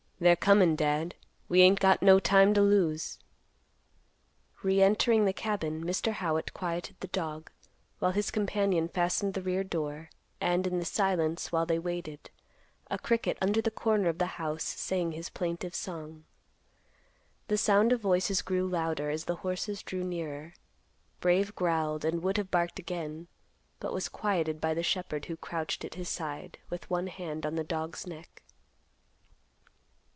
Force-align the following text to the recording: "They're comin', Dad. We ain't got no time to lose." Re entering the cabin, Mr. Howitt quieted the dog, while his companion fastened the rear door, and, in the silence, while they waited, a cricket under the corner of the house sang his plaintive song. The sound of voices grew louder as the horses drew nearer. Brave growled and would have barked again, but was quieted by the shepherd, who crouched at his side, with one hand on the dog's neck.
"They're 0.21 0.35
comin', 0.35 0.75
Dad. 0.75 1.15
We 1.49 1.61
ain't 1.63 1.79
got 1.79 2.03
no 2.03 2.19
time 2.19 2.53
to 2.53 2.61
lose." 2.61 3.17
Re 4.61 4.79
entering 4.79 5.25
the 5.25 5.33
cabin, 5.33 5.83
Mr. 5.83 6.11
Howitt 6.11 6.53
quieted 6.53 6.95
the 6.99 7.07
dog, 7.07 7.49
while 7.97 8.11
his 8.11 8.29
companion 8.29 8.87
fastened 8.87 9.33
the 9.33 9.41
rear 9.41 9.63
door, 9.63 10.11
and, 10.39 10.67
in 10.67 10.77
the 10.77 10.85
silence, 10.85 11.51
while 11.51 11.65
they 11.65 11.79
waited, 11.79 12.29
a 12.91 12.99
cricket 12.99 13.35
under 13.41 13.63
the 13.63 13.71
corner 13.71 14.09
of 14.09 14.19
the 14.19 14.27
house 14.37 14.63
sang 14.63 15.13
his 15.13 15.31
plaintive 15.31 15.73
song. 15.73 16.25
The 17.47 17.57
sound 17.57 17.91
of 17.91 17.99
voices 18.01 18.43
grew 18.43 18.67
louder 18.67 19.09
as 19.09 19.25
the 19.25 19.37
horses 19.37 19.81
drew 19.81 20.03
nearer. 20.03 20.53
Brave 21.19 21.55
growled 21.55 22.05
and 22.05 22.21
would 22.21 22.37
have 22.37 22.51
barked 22.51 22.77
again, 22.77 23.27
but 23.79 23.91
was 23.91 24.07
quieted 24.07 24.61
by 24.61 24.75
the 24.75 24.83
shepherd, 24.83 25.25
who 25.25 25.35
crouched 25.35 25.83
at 25.83 25.95
his 25.95 26.09
side, 26.09 26.59
with 26.69 26.91
one 26.91 27.07
hand 27.07 27.43
on 27.43 27.55
the 27.55 27.63
dog's 27.63 28.05
neck. 28.05 28.43